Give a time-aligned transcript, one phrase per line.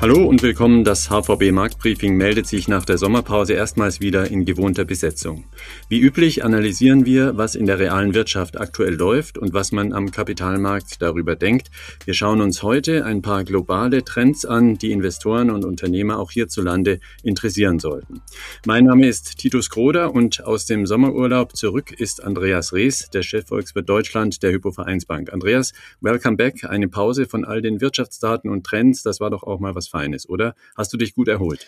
[0.00, 0.82] Hallo und willkommen.
[0.82, 5.44] Das HVB Marktbriefing meldet sich nach der Sommerpause erstmals wieder in gewohnter Besetzung.
[5.90, 10.10] Wie üblich analysieren wir, was in der realen Wirtschaft aktuell läuft und was man am
[10.10, 11.70] Kapitalmarkt darüber denkt.
[12.06, 17.00] Wir schauen uns heute ein paar globale Trends an, die Investoren und Unternehmer auch hierzulande
[17.22, 18.22] interessieren sollten.
[18.64, 23.86] Mein Name ist Titus Kroder und aus dem Sommerurlaub zurück ist Andreas Rees, der Chefvolkswirt
[23.86, 25.30] Deutschland der Hypovereinsbank.
[25.30, 26.64] Andreas, welcome back.
[26.64, 30.28] Eine Pause von all den Wirtschaftsdaten und Trends, das war doch auch mal was Feines,
[30.28, 30.54] oder?
[30.76, 31.66] Hast du dich gut erholt?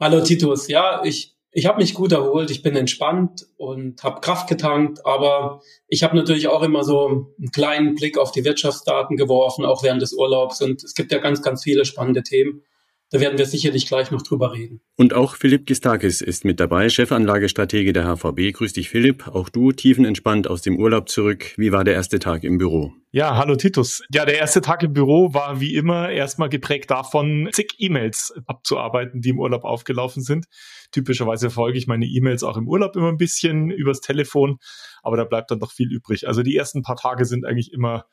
[0.00, 4.48] Hallo Titus, ja, ich, ich habe mich gut erholt, ich bin entspannt und habe Kraft
[4.48, 9.64] getankt, aber ich habe natürlich auch immer so einen kleinen Blick auf die Wirtschaftsdaten geworfen,
[9.64, 12.62] auch während des Urlaubs und es gibt ja ganz, ganz viele spannende Themen.
[13.10, 14.82] Da werden wir sicherlich gleich noch drüber reden.
[14.96, 18.52] Und auch Philipp Gistakis ist mit dabei, Chefanlagestratege der HVB.
[18.52, 19.28] Grüß dich, Philipp.
[19.28, 21.54] Auch du tiefenentspannt aus dem Urlaub zurück.
[21.56, 22.92] Wie war der erste Tag im Büro?
[23.10, 24.02] Ja, hallo Titus.
[24.12, 29.22] Ja, der erste Tag im Büro war wie immer erstmal geprägt davon, zig E-Mails abzuarbeiten,
[29.22, 30.44] die im Urlaub aufgelaufen sind.
[30.92, 34.58] Typischerweise folge ich meine E-Mails auch im Urlaub immer ein bisschen übers Telefon,
[35.02, 36.28] aber da bleibt dann doch viel übrig.
[36.28, 38.04] Also die ersten paar Tage sind eigentlich immer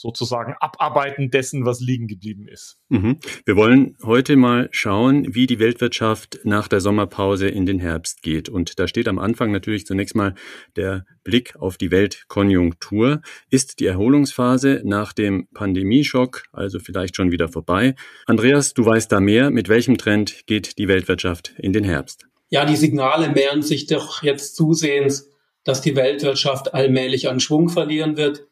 [0.00, 2.78] sozusagen Abarbeiten dessen, was liegen geblieben ist.
[2.88, 3.18] Mhm.
[3.44, 8.48] Wir wollen heute mal schauen, wie die Weltwirtschaft nach der Sommerpause in den Herbst geht.
[8.48, 10.34] Und da steht am Anfang natürlich zunächst mal
[10.76, 13.22] der Blick auf die Weltkonjunktur.
[13.50, 17.96] Ist die Erholungsphase nach dem Pandemieschock also vielleicht schon wieder vorbei?
[18.26, 19.50] Andreas, du weißt da mehr.
[19.50, 22.26] Mit welchem Trend geht die Weltwirtschaft in den Herbst?
[22.50, 25.28] Ja, die Signale mehren sich doch jetzt zusehends,
[25.64, 28.46] dass die Weltwirtschaft allmählich an Schwung verlieren wird.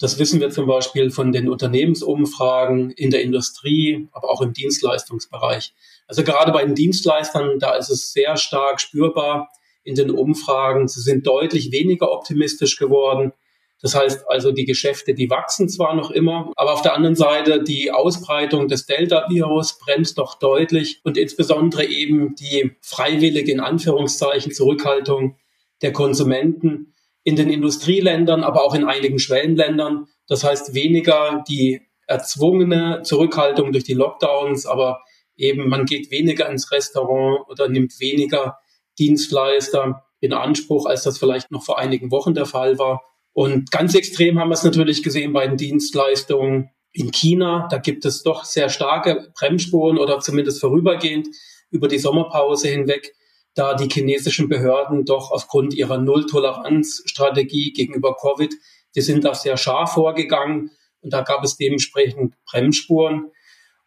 [0.00, 5.74] Das wissen wir zum Beispiel von den Unternehmensumfragen in der Industrie, aber auch im Dienstleistungsbereich.
[6.06, 9.50] Also gerade bei den Dienstleistern, da ist es sehr stark spürbar
[9.84, 10.88] in den Umfragen.
[10.88, 13.32] Sie sind deutlich weniger optimistisch geworden.
[13.82, 17.62] Das heißt also, die Geschäfte, die wachsen zwar noch immer, aber auf der anderen Seite
[17.62, 25.36] die Ausbreitung des Delta-Virus bremst doch deutlich und insbesondere eben die freiwillige, in Anführungszeichen, Zurückhaltung
[25.82, 30.06] der Konsumenten in den Industrieländern, aber auch in einigen Schwellenländern.
[30.26, 35.00] Das heißt weniger die erzwungene Zurückhaltung durch die Lockdowns, aber
[35.36, 38.58] eben man geht weniger ins Restaurant oder nimmt weniger
[38.98, 43.02] Dienstleister in Anspruch, als das vielleicht noch vor einigen Wochen der Fall war.
[43.32, 47.68] Und ganz extrem haben wir es natürlich gesehen bei den Dienstleistungen in China.
[47.70, 51.28] Da gibt es doch sehr starke Bremsspuren oder zumindest vorübergehend
[51.70, 53.14] über die Sommerpause hinweg
[53.54, 58.52] da die chinesischen Behörden doch aufgrund ihrer Nulltoleranzstrategie gegenüber Covid,
[58.94, 63.30] die sind da sehr scharf vorgegangen und da gab es dementsprechend Bremsspuren.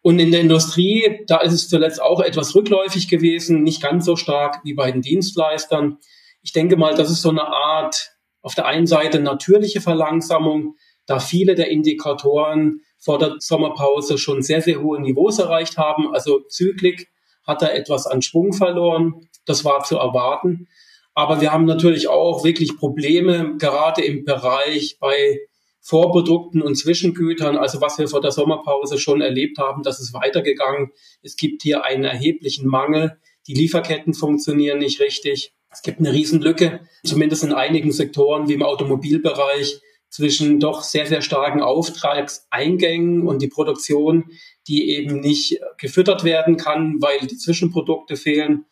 [0.02, 4.16] Und in der Industrie, da ist es zuletzt auch etwas rückläufig gewesen, nicht ganz so
[4.16, 5.98] stark wie bei den Dienstleistern.
[6.42, 10.76] Ich denke mal, das ist so eine Art, auf der einen Seite natürliche Verlangsamung,
[11.06, 16.12] da viele der Indikatoren vor der Sommerpause schon sehr, sehr hohe Niveaus erreicht haben.
[16.12, 17.08] Also Zyklik
[17.46, 19.28] hat da etwas an Schwung verloren.
[19.44, 20.68] Das war zu erwarten.
[21.14, 25.40] Aber wir haben natürlich auch wirklich Probleme, gerade im Bereich bei
[25.80, 30.92] Vorprodukten und Zwischengütern, also was wir vor der Sommerpause schon erlebt haben, das ist weitergegangen.
[31.22, 33.18] Es gibt hier einen erheblichen Mangel.
[33.46, 35.52] Die Lieferketten funktionieren nicht richtig.
[35.70, 41.22] Es gibt eine Riesenlücke, zumindest in einigen Sektoren wie im Automobilbereich, zwischen doch sehr, sehr
[41.22, 44.26] starken Auftragseingängen und die Produktion,
[44.68, 48.64] die eben nicht gefüttert werden kann, weil die Zwischenprodukte fehlen.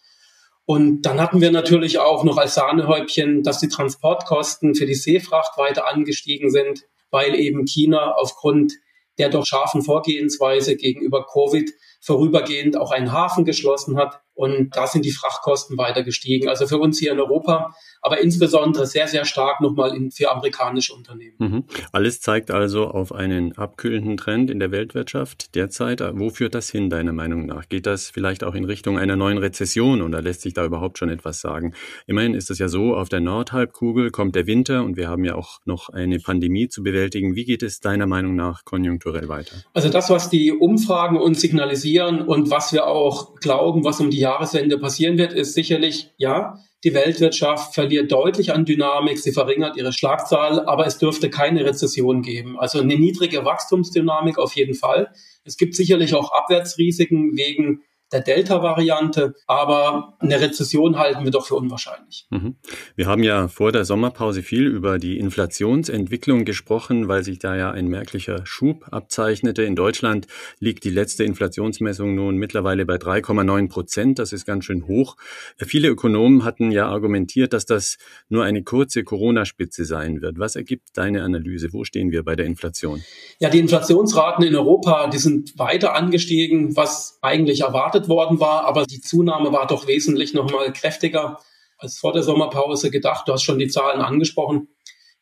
[0.65, 5.59] Und dann hatten wir natürlich auch noch als Sahnehäubchen, dass die Transportkosten für die Seefracht
[5.59, 8.72] weiter angestiegen sind, weil eben China aufgrund
[9.19, 11.71] der doch scharfen Vorgehensweise gegenüber Covid
[12.01, 14.21] vorübergehend auch einen Hafen geschlossen hat.
[14.42, 16.48] Und da sind die Frachtkosten weiter gestiegen.
[16.48, 20.92] Also für uns hier in Europa, aber insbesondere sehr, sehr stark nochmal in, für amerikanische
[20.94, 21.36] Unternehmen.
[21.38, 21.64] Mhm.
[21.92, 26.03] Alles zeigt also auf einen abkühlenden Trend in der Weltwirtschaft derzeit.
[26.14, 27.69] Wo führt das hin, deiner Meinung nach?
[27.69, 31.09] Geht das vielleicht auch in Richtung einer neuen Rezession oder lässt sich da überhaupt schon
[31.09, 31.74] etwas sagen?
[32.09, 35.36] Immerhin ist es ja so, auf der Nordhalbkugel kommt der Winter und wir haben ja
[35.36, 37.36] auch noch eine Pandemie zu bewältigen.
[37.36, 39.54] Wie geht es deiner Meinung nach konjunkturell weiter?
[39.72, 44.32] Also das, was die Umfragen uns signalisieren und was wir auch glauben, was um die
[44.33, 49.93] Jahreswende passieren wird, ist sicherlich, ja, die Weltwirtschaft verliert deutlich an Dynamik, sie verringert ihre
[49.93, 52.59] Schlagzahl, aber es dürfte keine Rezession geben.
[52.59, 55.13] Also eine niedrige Wachstumsdynamik auf jeden Fall.
[55.45, 59.34] Es gibt sicherlich auch Abwärtsrisiken wegen der Delta-Variante.
[59.47, 62.26] Aber eine Rezession halten wir doch für unwahrscheinlich.
[62.30, 62.56] Mhm.
[62.97, 67.70] Wir haben ja vor der Sommerpause viel über die Inflationsentwicklung gesprochen, weil sich da ja
[67.70, 69.62] ein merklicher Schub abzeichnete.
[69.62, 70.26] In Deutschland
[70.59, 74.18] liegt die letzte Inflationsmessung nun mittlerweile bei 3,9 Prozent.
[74.18, 75.16] Das ist ganz schön hoch.
[75.56, 77.97] Viele Ökonomen hatten ja argumentiert, dass das
[78.28, 80.38] nur eine kurze Corona-Spitze sein wird.
[80.38, 81.72] Was ergibt deine Analyse?
[81.72, 83.03] Wo stehen wir bei der Inflation?
[83.38, 88.87] Ja, die Inflationsraten in Europa, die sind weiter angestiegen, was eigentlich erwartet worden war, aber
[88.87, 91.39] die Zunahme war doch wesentlich noch mal kräftiger
[91.78, 93.27] als vor der Sommerpause gedacht.
[93.27, 94.69] Du hast schon die Zahlen angesprochen.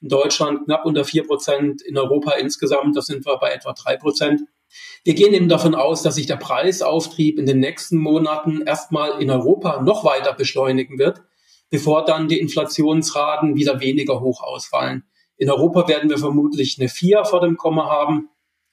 [0.00, 3.96] In Deutschland knapp unter vier Prozent, in Europa insgesamt, da sind wir bei etwa drei
[3.96, 4.40] Prozent.
[5.04, 9.30] Wir gehen eben davon aus, dass sich der Preisauftrieb in den nächsten Monaten erstmal in
[9.30, 11.22] Europa noch weiter beschleunigen wird,
[11.70, 15.04] bevor dann die Inflationsraten wieder weniger hoch ausfallen.
[15.36, 18.28] In Europa werden wir vermutlich eine vier vor dem Komma haben.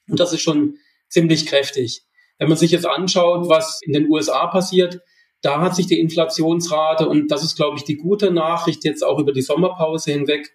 [0.08, 0.76] Und das ist schon
[1.08, 2.02] ziemlich kräftig.
[2.38, 5.00] Wenn man sich jetzt anschaut, was in den USA passiert,
[5.42, 9.18] da hat sich die Inflationsrate, und das ist, glaube ich, die gute Nachricht jetzt auch
[9.18, 10.52] über die Sommerpause hinweg,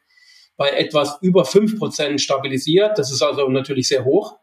[0.58, 2.98] bei etwas über fünf Prozent stabilisiert.
[2.98, 4.38] Das ist also natürlich sehr hoch.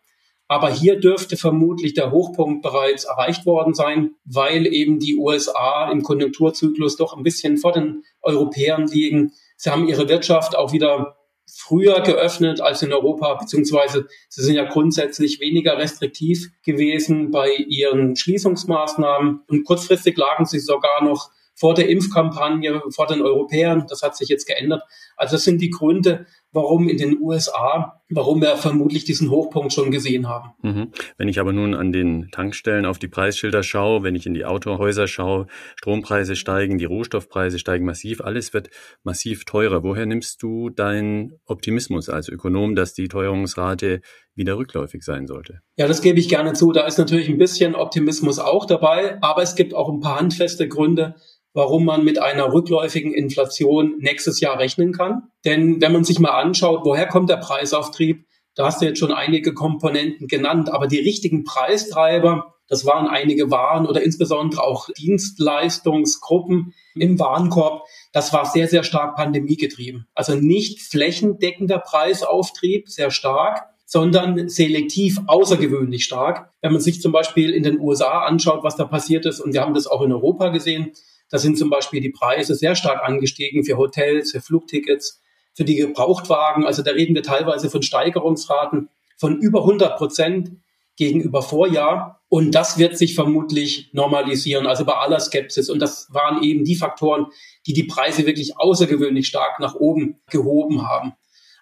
[0.49, 6.03] Aber hier dürfte vermutlich der Hochpunkt bereits erreicht worden sein, weil eben die USA im
[6.03, 9.33] Konjunkturzyklus doch ein bisschen vor den Europäern liegen.
[9.57, 11.20] Sie haben ihre Wirtschaft auch wieder
[11.61, 18.17] früher geöffnet als in Europa, beziehungsweise sie sind ja grundsätzlich weniger restriktiv gewesen bei ihren
[18.17, 19.41] Schließungsmaßnahmen.
[19.47, 23.87] Und kurzfristig lagen sie sogar noch vor der Impfkampagne, vor den Europäern.
[23.89, 24.83] Das hat sich jetzt geändert.
[25.21, 29.91] Also das sind die Gründe, warum in den USA, warum wir vermutlich diesen Hochpunkt schon
[29.91, 30.53] gesehen haben.
[30.63, 30.93] Mhm.
[31.19, 34.47] Wenn ich aber nun an den Tankstellen auf die Preisschilder schaue, wenn ich in die
[34.47, 35.47] Autohäuser schaue,
[35.77, 38.71] Strompreise steigen, die Rohstoffpreise steigen massiv, alles wird
[39.03, 39.83] massiv teurer.
[39.83, 44.01] Woher nimmst du deinen Optimismus als Ökonom, dass die Teuerungsrate
[44.35, 45.61] wieder rückläufig sein sollte?
[45.77, 46.73] Ja, das gebe ich gerne zu.
[46.73, 50.67] Da ist natürlich ein bisschen Optimismus auch dabei, aber es gibt auch ein paar handfeste
[50.67, 51.17] Gründe,
[51.53, 55.31] warum man mit einer rückläufigen Inflation nächstes Jahr rechnen kann.
[55.45, 58.25] Denn wenn man sich mal anschaut, woher kommt der Preisauftrieb,
[58.55, 63.51] da hast du jetzt schon einige Komponenten genannt, aber die richtigen Preistreiber, das waren einige
[63.51, 70.07] Waren oder insbesondere auch Dienstleistungsgruppen im Warenkorb, das war sehr, sehr stark pandemiegetrieben.
[70.15, 76.53] Also nicht flächendeckender Preisauftrieb, sehr stark, sondern selektiv außergewöhnlich stark.
[76.63, 79.63] Wenn man sich zum Beispiel in den USA anschaut, was da passiert ist, und wir
[79.63, 80.93] haben das auch in Europa gesehen,
[81.31, 85.23] da sind zum Beispiel die Preise sehr stark angestiegen für Hotels, für Flugtickets,
[85.55, 86.67] für die Gebrauchtwagen.
[86.67, 90.53] Also da reden wir teilweise von Steigerungsraten von über 100 Prozent
[90.97, 92.21] gegenüber Vorjahr.
[92.29, 95.71] Und das wird sich vermutlich normalisieren, also bei aller Skepsis.
[95.71, 97.27] Und das waren eben die Faktoren,
[97.67, 101.13] die die Preise wirklich außergewöhnlich stark nach oben gehoben haben.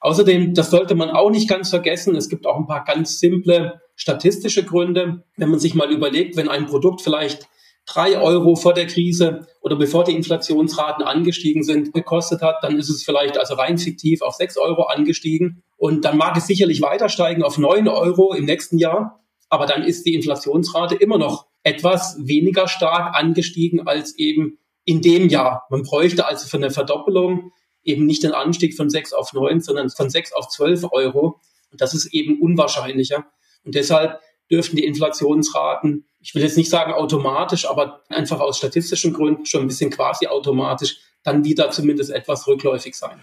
[0.01, 3.81] Außerdem, das sollte man auch nicht ganz vergessen, es gibt auch ein paar ganz simple
[3.97, 5.25] statistische Gründe.
[5.37, 7.49] Wenn man sich mal überlegt, wenn ein Produkt vielleicht
[7.89, 12.91] drei Euro vor der Krise oder bevor die Inflationsraten angestiegen sind, gekostet hat, dann ist
[12.91, 15.63] es vielleicht also rein fiktiv auf sechs Euro angestiegen.
[15.77, 19.25] Und dann mag es sicherlich weiter steigen auf neun Euro im nächsten Jahr.
[19.49, 25.29] Aber dann ist die Inflationsrate immer noch etwas weniger stark angestiegen als eben in dem
[25.29, 25.67] Jahr.
[25.71, 27.53] Man bräuchte also für eine Verdoppelung
[27.83, 31.41] eben nicht den Anstieg von sechs auf neun, sondern von sechs auf zwölf Euro.
[31.71, 33.27] Und das ist eben unwahrscheinlicher.
[33.65, 34.21] Und deshalb
[34.51, 39.63] dürften die Inflationsraten ich will jetzt nicht sagen automatisch, aber einfach aus statistischen Gründen schon
[39.63, 43.23] ein bisschen quasi automatisch dann wieder zumindest etwas rückläufig sein.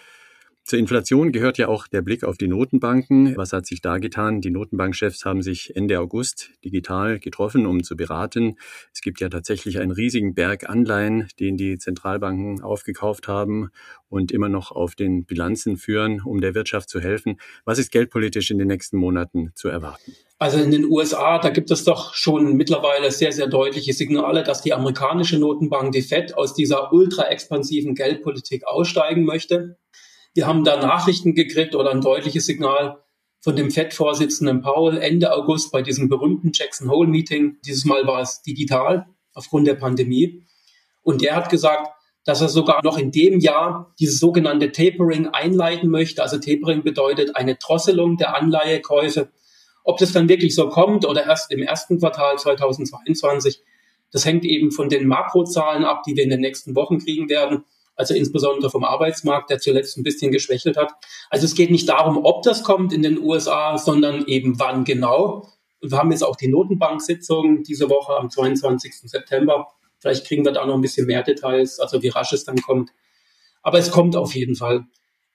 [0.68, 3.38] Zur Inflation gehört ja auch der Blick auf die Notenbanken.
[3.38, 4.42] Was hat sich da getan?
[4.42, 8.58] Die Notenbankchefs haben sich Ende August digital getroffen, um zu beraten.
[8.92, 13.70] Es gibt ja tatsächlich einen riesigen Berg Anleihen, den die Zentralbanken aufgekauft haben
[14.10, 17.40] und immer noch auf den Bilanzen führen, um der Wirtschaft zu helfen.
[17.64, 20.16] Was ist geldpolitisch in den nächsten Monaten zu erwarten?
[20.40, 24.64] Also in den USA, da gibt es doch schon mittlerweile sehr, sehr deutliche Signale, dass
[24.64, 29.78] die amerikanische Notenbank, die Fed, aus dieser ultra expansiven Geldpolitik aussteigen möchte.
[30.36, 33.02] Wir haben da Nachrichten gekriegt oder ein deutliches Signal
[33.40, 37.56] von dem FED-Vorsitzenden Powell Ende August bei diesem berühmten Jackson Hole Meeting.
[37.66, 40.46] Dieses Mal war es digital aufgrund der Pandemie.
[41.04, 41.88] Und der hat gesagt,
[42.26, 46.22] dass er sogar noch in dem Jahr dieses sogenannte Tapering einleiten möchte.
[46.22, 49.32] Also Tapering bedeutet eine Drosselung der Anleihekäufe.
[49.86, 53.64] Ob das dann wirklich so kommt oder erst im ersten Quartal 2022,
[54.12, 57.64] das hängt eben von den Makrozahlen ab, die wir in den nächsten Wochen kriegen werden
[57.96, 60.92] also insbesondere vom Arbeitsmarkt, der zuletzt ein bisschen geschwächelt hat.
[61.30, 65.50] Also es geht nicht darum, ob das kommt in den USA, sondern eben wann genau.
[65.82, 68.94] Und wir haben jetzt auch die Notenbank-Sitzung diese Woche am 22.
[69.04, 69.68] September.
[70.00, 72.92] Vielleicht kriegen wir da noch ein bisschen mehr Details, also wie rasch es dann kommt.
[73.64, 74.86] Aber es kommt auf jeden Fall.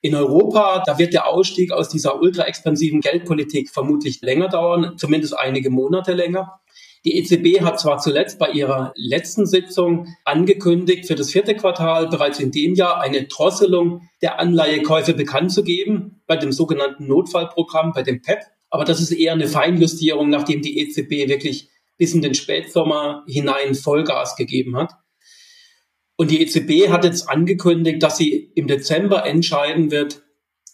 [0.03, 5.37] In Europa, da wird der Ausstieg aus dieser ultra expansiven Geldpolitik vermutlich länger dauern, zumindest
[5.37, 6.59] einige Monate länger.
[7.03, 12.39] Die EZB hat zwar zuletzt bei ihrer letzten Sitzung angekündigt, für das vierte Quartal bereits
[12.39, 18.03] in dem Jahr eine Drosselung der Anleihekäufe bekannt zu geben, bei dem sogenannten Notfallprogramm, bei
[18.03, 18.39] dem PEP.
[18.69, 23.73] Aber das ist eher eine Feinjustierung, nachdem die EZB wirklich bis in den Spätsommer hinein
[23.73, 24.93] Vollgas gegeben hat.
[26.17, 30.21] Und die EZB hat jetzt angekündigt, dass sie im Dezember entscheiden wird,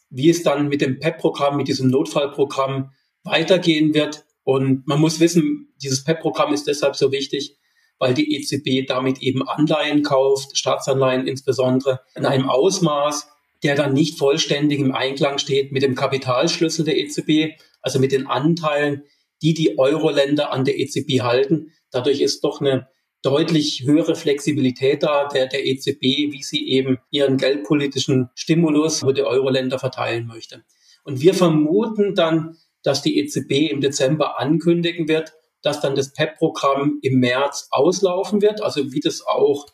[0.10, 2.91] wie es dann mit dem PEP-Programm, mit diesem Notfallprogramm
[3.24, 4.25] weitergehen wird.
[4.48, 7.58] Und man muss wissen, dieses PEP-Programm ist deshalb so wichtig,
[8.00, 13.27] weil die EZB damit eben Anleihen kauft, Staatsanleihen insbesondere, in einem Ausmaß,
[13.63, 18.27] der dann nicht vollständig im Einklang steht mit dem Kapitalschlüssel der EZB, also mit den
[18.27, 19.04] Anteilen,
[19.42, 21.74] die die Euro-Länder an der EZB halten.
[21.92, 22.88] Dadurch ist doch eine
[23.24, 29.24] deutlich höhere Flexibilität da der, der EZB, wie sie eben ihren geldpolitischen Stimulus über die
[29.24, 30.63] Euro-Länder verteilen möchte.
[31.04, 32.56] Und wir vermuten dann,
[32.88, 38.62] dass die EZB im Dezember ankündigen wird, dass dann das PEP-Programm im März auslaufen wird,
[38.62, 39.65] also wie das auch,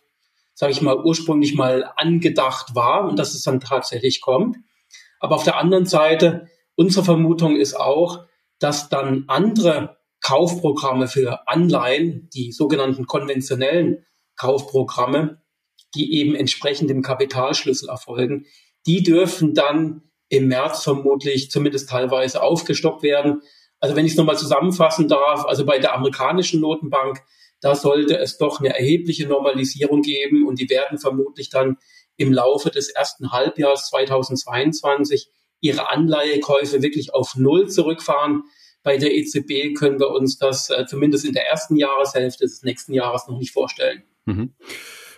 [0.55, 4.57] sage ich mal, ursprünglich mal angedacht war und dass es dann tatsächlich kommt.
[5.19, 8.25] Aber auf der anderen Seite, unsere Vermutung ist auch,
[8.57, 15.39] dass dann andere Kaufprogramme für Anleihen, die sogenannten konventionellen Kaufprogramme,
[15.93, 18.47] die eben entsprechend dem Kapitalschlüssel erfolgen,
[18.87, 20.01] die dürfen dann
[20.33, 23.43] im März vermutlich zumindest teilweise aufgestockt werden.
[23.79, 27.21] Also wenn ich es nochmal zusammenfassen darf, also bei der amerikanischen Notenbank,
[27.61, 31.77] da sollte es doch eine erhebliche Normalisierung geben und die werden vermutlich dann
[32.17, 35.29] im Laufe des ersten Halbjahres 2022
[35.61, 38.43] ihre Anleihekäufe wirklich auf Null zurückfahren.
[38.81, 42.93] Bei der EZB können wir uns das äh, zumindest in der ersten Jahreshälfte des nächsten
[42.93, 44.03] Jahres noch nicht vorstellen.
[44.25, 44.55] Mhm.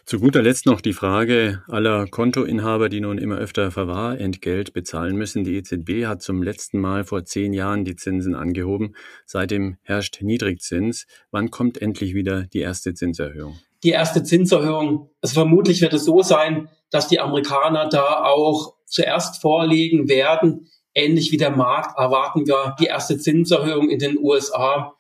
[0.08, 5.44] Zu guter Letzt noch die Frage aller Kontoinhaber, die nun immer öfter Verwahrentgelt bezahlen müssen.
[5.44, 8.96] Die EZB hat zum letzten Mal vor zehn Jahren die Zinsen angehoben.
[9.26, 11.08] Seitdem herrscht Niedrigzins.
[11.32, 13.58] Wann kommt endlich wieder die erste Zinserhöhung?
[13.84, 15.10] Die erste Zinserhöhung.
[15.24, 20.70] Also vermutlich wird es so sein, dass die Amerikaner da auch zuerst vorlegen werden.
[20.94, 24.95] Ähnlich wie der Markt erwarten wir die erste Zinserhöhung in den USA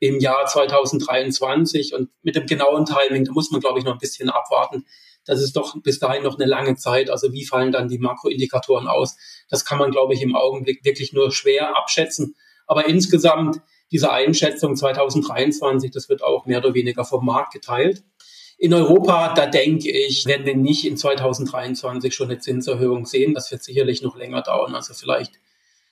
[0.00, 3.98] im Jahr 2023 und mit dem genauen Timing, da muss man, glaube ich, noch ein
[3.98, 4.86] bisschen abwarten.
[5.26, 7.10] Das ist doch bis dahin noch eine lange Zeit.
[7.10, 9.16] Also wie fallen dann die Makroindikatoren aus?
[9.50, 12.34] Das kann man, glaube ich, im Augenblick wirklich nur schwer abschätzen.
[12.66, 13.60] Aber insgesamt
[13.92, 18.02] diese Einschätzung 2023, das wird auch mehr oder weniger vom Markt geteilt.
[18.56, 23.34] In Europa, da denke ich, werden wir nicht in 2023 schon eine Zinserhöhung sehen.
[23.34, 24.74] Das wird sicherlich noch länger dauern.
[24.74, 25.32] Also vielleicht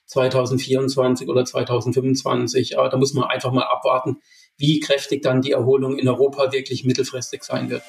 [0.09, 2.77] 2024 oder 2025.
[2.77, 4.17] Aber da muss man einfach mal abwarten,
[4.57, 7.83] wie kräftig dann die Erholung in Europa wirklich mittelfristig sein wird.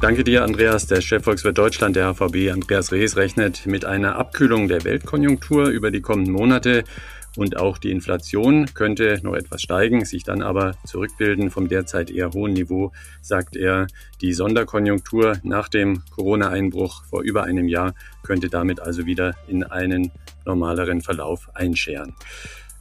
[0.00, 0.86] Danke dir, Andreas.
[0.86, 6.02] Der Chefvolkswirt Deutschland, der HVB, Andreas Rees, rechnet mit einer Abkühlung der Weltkonjunktur über die
[6.02, 6.84] kommenden Monate.
[7.36, 12.30] Und auch die Inflation könnte noch etwas steigen, sich dann aber zurückbilden vom derzeit eher
[12.30, 13.86] hohen Niveau, sagt er.
[14.20, 20.12] Die Sonderkonjunktur nach dem Corona-Einbruch vor über einem Jahr könnte damit also wieder in einen
[20.44, 22.14] normaleren Verlauf einscheren.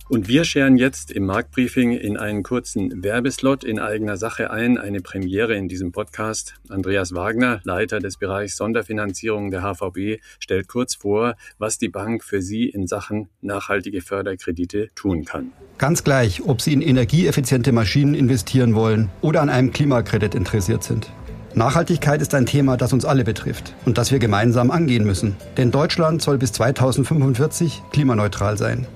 [0.10, 5.00] Und wir scheren jetzt im Marktbriefing in einen kurzen Werbeslot in eigener Sache ein, eine
[5.00, 6.56] Premiere in diesem Podcast.
[6.68, 12.42] Andreas Wagner, Leiter des Bereichs Sonderfinanzierung der HVB, stellt kurz vor, was die Bank für
[12.42, 15.52] Sie in Sachen nachhaltige Förderkredite tun kann.
[15.78, 21.10] Ganz gleich, ob Sie in energieeffiziente Maschinen investieren wollen oder an einem Klimakredit interessiert sind.
[21.56, 25.36] Nachhaltigkeit ist ein Thema, das uns alle betrifft und das wir gemeinsam angehen müssen.
[25.56, 28.88] Denn Deutschland soll bis 2045 klimaneutral sein.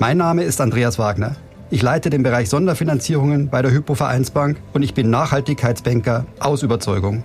[0.00, 1.36] Mein Name ist Andreas Wagner.
[1.70, 7.22] Ich leite den Bereich Sonderfinanzierungen bei der Hypo Vereinsbank und ich bin Nachhaltigkeitsbanker aus Überzeugung.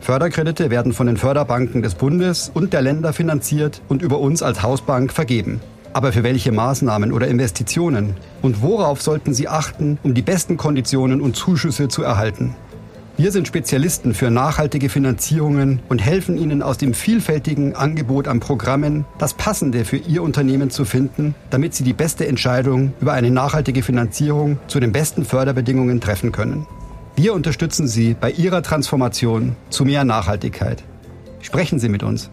[0.00, 4.64] Förderkredite werden von den Förderbanken des Bundes und der Länder finanziert und über uns als
[4.64, 5.60] Hausbank vergeben.
[5.92, 8.16] Aber für welche Maßnahmen oder Investitionen?
[8.42, 12.56] Und worauf sollten Sie achten, um die besten Konditionen und Zuschüsse zu erhalten?
[13.18, 19.06] Wir sind Spezialisten für nachhaltige Finanzierungen und helfen Ihnen aus dem vielfältigen Angebot an Programmen
[19.16, 23.82] das Passende für Ihr Unternehmen zu finden, damit Sie die beste Entscheidung über eine nachhaltige
[23.82, 26.66] Finanzierung zu den besten Förderbedingungen treffen können.
[27.14, 30.84] Wir unterstützen Sie bei Ihrer Transformation zu mehr Nachhaltigkeit.
[31.40, 32.28] Sprechen Sie mit uns.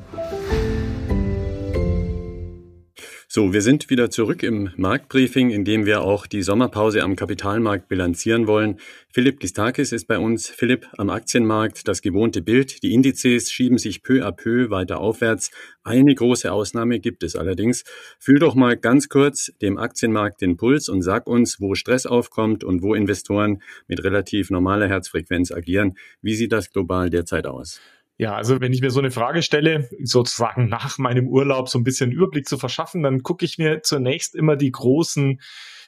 [3.35, 7.87] So, wir sind wieder zurück im Marktbriefing, in dem wir auch die Sommerpause am Kapitalmarkt
[7.87, 8.79] bilanzieren wollen.
[9.09, 10.49] Philipp Gistakis ist bei uns.
[10.49, 12.83] Philipp, am Aktienmarkt das gewohnte Bild.
[12.83, 15.49] Die Indizes schieben sich peu à peu weiter aufwärts.
[15.83, 17.85] Eine große Ausnahme gibt es allerdings.
[18.19, 22.63] Fühl doch mal ganz kurz dem Aktienmarkt den Puls und sag uns, wo Stress aufkommt
[22.63, 25.97] und wo Investoren mit relativ normaler Herzfrequenz agieren.
[26.21, 27.81] Wie sieht das global derzeit aus?
[28.23, 31.83] Ja, also wenn ich mir so eine Frage stelle, sozusagen nach meinem Urlaub so ein
[31.83, 35.41] bisschen Überblick zu verschaffen, dann gucke ich mir zunächst immer die großen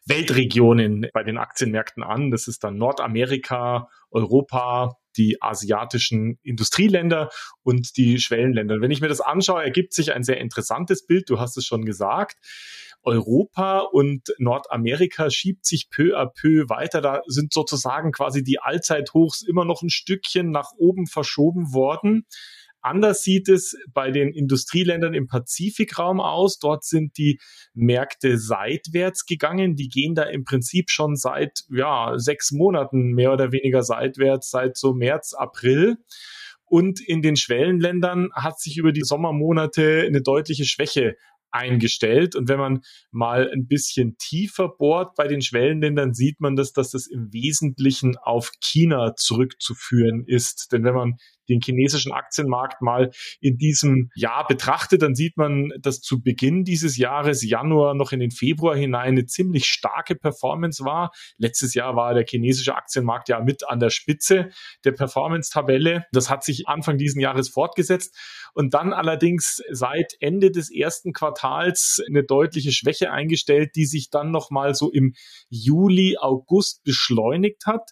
[0.06, 2.32] Weltregionen bei den Aktienmärkten an.
[2.32, 7.30] Das ist dann Nordamerika, Europa, die asiatischen Industrieländer
[7.64, 8.82] und die Schwellenländer.
[8.82, 11.30] wenn ich mir das anschaue, ergibt sich ein sehr interessantes Bild.
[11.30, 12.38] Du hast es schon gesagt.
[13.06, 17.02] Europa und Nordamerika schiebt sich peu à peu weiter.
[17.02, 22.26] Da sind sozusagen quasi die Allzeithochs immer noch ein Stückchen nach oben verschoben worden.
[22.86, 26.60] Anders sieht es bei den Industrieländern im Pazifikraum aus.
[26.60, 27.39] Dort sind die
[27.74, 29.75] Märkte seitwärts gegangen.
[29.75, 34.77] Die gehen da im Prinzip schon seit ja, sechs Monaten mehr oder weniger seitwärts, seit
[34.77, 35.98] so März, April.
[36.63, 41.15] Und in den Schwellenländern hat sich über die Sommermonate eine deutliche Schwäche
[41.56, 42.36] eingestellt.
[42.36, 46.92] Und wenn man mal ein bisschen tiefer bohrt bei den Schwellenländern, sieht man, dass, dass
[46.92, 50.72] das im Wesentlichen auf China zurückzuführen ist.
[50.72, 51.13] Denn wenn man
[51.50, 56.98] den chinesischen Aktienmarkt mal in diesem Jahr betrachtet, dann sieht man, dass zu Beginn dieses
[56.98, 61.12] Jahres, Januar noch in den Februar hinein, eine ziemlich starke Performance war.
[61.38, 64.50] Letztes Jahr war der chinesische Aktienmarkt ja mit an der Spitze
[64.84, 66.06] der Performance-Tabelle.
[66.12, 68.16] Das hat sich Anfang diesen Jahres fortgesetzt
[68.54, 74.32] und dann allerdings seit Ende des ersten Quartals eine deutliche Schwäche eingestellt, die sich dann
[74.32, 75.14] nochmal so im
[75.50, 77.92] Juli, August beschleunigt hat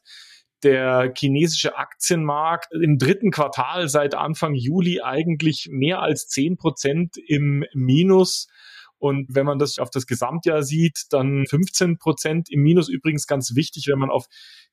[0.63, 7.65] der chinesische Aktienmarkt im dritten Quartal seit Anfang Juli eigentlich mehr als zehn Prozent im
[7.74, 8.48] Minus.
[8.98, 12.88] Und wenn man das auf das Gesamtjahr sieht, dann 15 Prozent im Minus.
[12.88, 14.27] Übrigens ganz wichtig, wenn man auf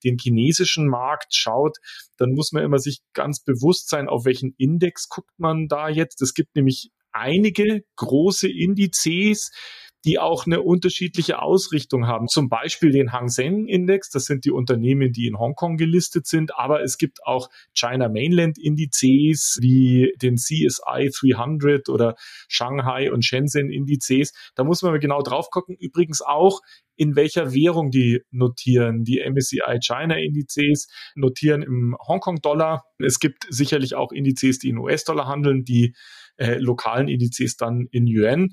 [0.05, 1.79] den chinesischen Markt schaut,
[2.17, 6.23] dann muss man immer sich ganz bewusst sein, auf welchen Index guckt man da jetzt.
[6.23, 9.51] Es gibt nämlich einige große Indizes,
[10.05, 12.29] die auch eine unterschiedliche Ausrichtung haben.
[12.29, 16.57] Zum Beispiel den Hang Seng Index, das sind die Unternehmen, die in Hongkong gelistet sind,
[16.57, 22.15] aber es gibt auch China Mainland Indizes wie den CSI 300 oder
[22.49, 24.33] Shanghai und Shenzhen Indizes.
[24.55, 25.77] Da muss man genau drauf gucken.
[25.79, 26.61] Übrigens auch
[26.97, 29.05] in welcher Währung die notieren.
[29.05, 32.85] Die MSCI China Indizes notieren im Hongkong-Dollar.
[32.99, 35.95] Es gibt sicherlich auch Indizes, die in US-Dollar handeln, die
[36.37, 38.51] äh, lokalen Indizes dann in Yuan.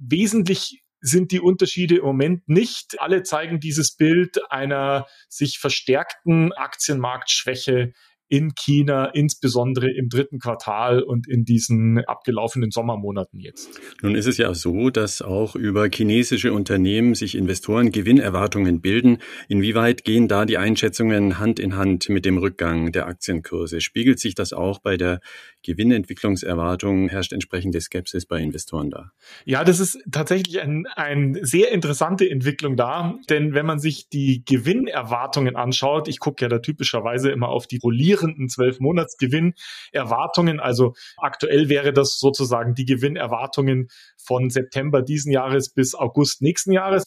[0.00, 3.00] Wesentlich sind die Unterschiede im Moment nicht.
[3.00, 7.92] Alle zeigen dieses Bild einer sich verstärkten Aktienmarktschwäche
[8.30, 13.80] in China, insbesondere im dritten Quartal und in diesen abgelaufenen Sommermonaten jetzt.
[14.02, 19.18] Nun ist es ja so, dass auch über chinesische Unternehmen sich Investoren Gewinnerwartungen bilden.
[19.48, 23.80] Inwieweit gehen da die Einschätzungen Hand in Hand mit dem Rückgang der Aktienkurse?
[23.80, 25.20] Spiegelt sich das auch bei der
[25.64, 27.08] Gewinnentwicklungserwartung?
[27.08, 29.10] Herrscht entsprechende Skepsis bei Investoren da?
[29.44, 34.44] Ja, das ist tatsächlich eine ein sehr interessante Entwicklung da, denn wenn man sich die
[34.44, 39.54] Gewinnerwartungen anschaut, ich gucke ja da typischerweise immer auf die rollierenden rollierenden Zwölfmonatsgewinn
[39.92, 40.60] Erwartungen.
[40.60, 47.04] Also aktuell wäre das sozusagen die Gewinnerwartungen von September diesen Jahres bis August nächsten Jahres.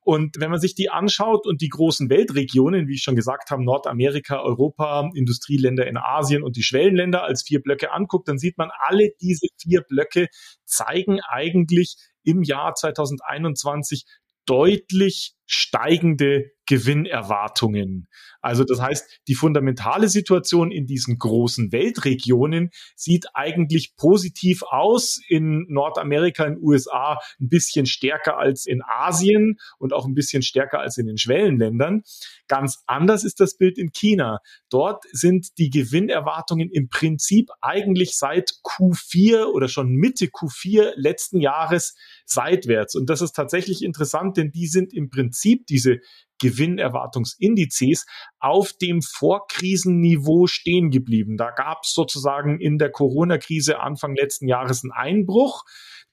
[0.00, 3.64] Und wenn man sich die anschaut und die großen Weltregionen, wie ich schon gesagt habe,
[3.64, 8.70] Nordamerika, Europa, Industrieländer in Asien und die Schwellenländer als vier Blöcke anguckt, dann sieht man,
[8.86, 10.28] alle diese vier Blöcke
[10.66, 14.04] zeigen eigentlich im Jahr 2021
[14.44, 18.08] deutlich steigende Gewinnerwartungen.
[18.40, 25.20] Also das heißt, die fundamentale Situation in diesen großen Weltregionen sieht eigentlich positiv aus.
[25.28, 30.42] In Nordamerika, in den USA ein bisschen stärker als in Asien und auch ein bisschen
[30.42, 32.02] stärker als in den Schwellenländern.
[32.48, 34.40] Ganz anders ist das Bild in China.
[34.70, 41.94] Dort sind die Gewinnerwartungen im Prinzip eigentlich seit Q4 oder schon Mitte Q4 letzten Jahres
[42.26, 42.94] seitwärts.
[42.94, 45.98] Und das ist tatsächlich interessant, denn die sind im Prinzip diese
[46.40, 48.06] Gewinnerwartungsindizes
[48.38, 51.36] auf dem Vorkrisenniveau stehen geblieben.
[51.36, 55.64] Da gab es sozusagen in der Corona-Krise Anfang letzten Jahres einen Einbruch.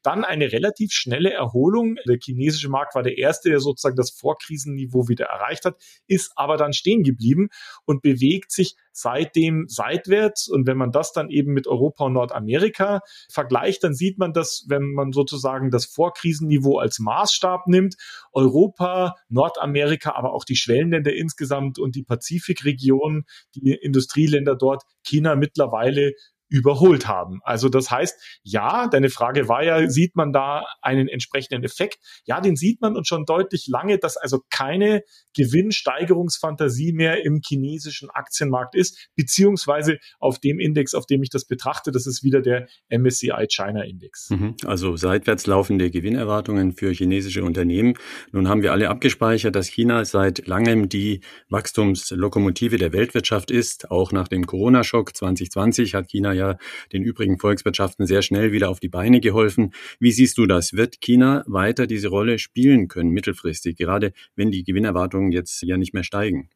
[0.03, 1.95] Dann eine relativ schnelle Erholung.
[2.07, 5.75] Der chinesische Markt war der erste, der sozusagen das Vorkrisenniveau wieder erreicht hat,
[6.07, 7.49] ist aber dann stehen geblieben
[7.85, 10.47] und bewegt sich seitdem seitwärts.
[10.47, 14.65] Und wenn man das dann eben mit Europa und Nordamerika vergleicht, dann sieht man, dass
[14.67, 17.95] wenn man sozusagen das Vorkrisenniveau als Maßstab nimmt,
[18.33, 23.23] Europa, Nordamerika, aber auch die Schwellenländer insgesamt und die Pazifikregion,
[23.55, 26.13] die Industrieländer dort, China mittlerweile
[26.51, 27.39] überholt haben.
[27.43, 31.97] Also das heißt, ja, deine Frage war ja, sieht man da einen entsprechenden Effekt?
[32.25, 35.01] Ja, den sieht man und schon deutlich lange, dass also keine
[35.33, 41.91] Gewinnsteigerungsfantasie mehr im chinesischen Aktienmarkt ist, beziehungsweise auf dem Index, auf dem ich das betrachte,
[41.91, 44.29] das ist wieder der MSCI China Index.
[44.29, 44.55] Mhm.
[44.65, 47.93] Also seitwärts laufende Gewinnerwartungen für chinesische Unternehmen.
[48.33, 53.89] Nun haben wir alle abgespeichert, dass China seit langem die Wachstumslokomotive der Weltwirtschaft ist.
[53.89, 56.57] Auch nach dem Corona-Schock 2020 hat China ja ja
[56.91, 59.73] den übrigen Volkswirtschaften sehr schnell wieder auf die Beine geholfen.
[59.99, 60.73] Wie siehst du das?
[60.73, 65.93] Wird China weiter diese Rolle spielen können, mittelfristig, gerade wenn die Gewinnerwartungen jetzt ja nicht
[65.93, 66.49] mehr steigen?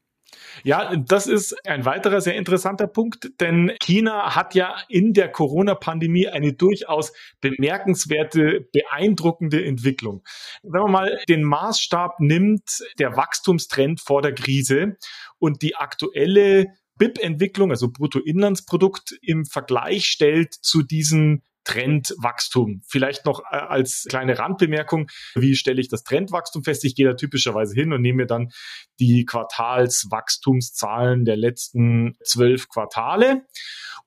[0.63, 6.27] Ja, das ist ein weiterer sehr interessanter Punkt, denn China hat ja in der Corona-Pandemie
[6.27, 10.23] eine durchaus bemerkenswerte, beeindruckende Entwicklung.
[10.63, 14.97] Wenn man mal den Maßstab nimmt, der Wachstumstrend vor der Krise
[15.39, 22.81] und die aktuelle BIP-Entwicklung, also Bruttoinlandsprodukt, im Vergleich stellt zu diesen Trendwachstum.
[22.87, 26.85] Vielleicht noch äh, als kleine Randbemerkung, wie stelle ich das Trendwachstum fest?
[26.85, 28.51] Ich gehe da typischerweise hin und nehme mir dann
[28.99, 33.45] die Quartalswachstumszahlen der letzten zwölf Quartale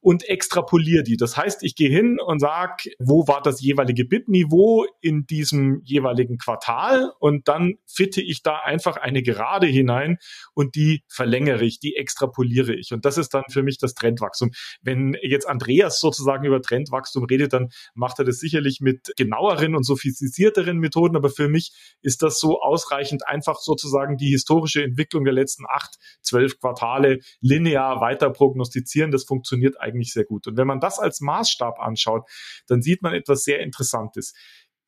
[0.01, 1.17] und extrapoliere die.
[1.17, 6.39] Das heißt, ich gehe hin und sage, wo war das jeweilige BIP-Niveau in diesem jeweiligen
[6.39, 10.19] Quartal und dann fitte ich da einfach eine Gerade hinein
[10.55, 12.93] und die verlängere ich, die extrapoliere ich.
[12.93, 14.51] Und das ist dann für mich das Trendwachstum.
[14.81, 19.85] Wenn jetzt Andreas sozusagen über Trendwachstum redet, dann macht er das sicherlich mit genaueren und
[19.85, 25.35] sophistizierteren Methoden, aber für mich ist das so ausreichend, einfach sozusagen die historische Entwicklung der
[25.35, 29.11] letzten acht, zwölf Quartale linear weiter prognostizieren.
[29.11, 30.47] Das funktioniert eigentlich sehr gut.
[30.47, 32.29] Und wenn man das als Maßstab anschaut,
[32.67, 34.35] dann sieht man etwas sehr Interessantes.